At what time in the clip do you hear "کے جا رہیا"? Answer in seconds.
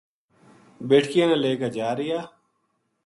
1.59-2.19